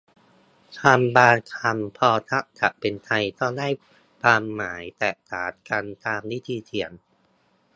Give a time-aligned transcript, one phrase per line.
[0.79, 3.67] คำบางคำ พอทับศัพท์เป็นไทยก็ได้
[4.21, 6.91] ความหมายแตกต่างกันตามวิธีเขียน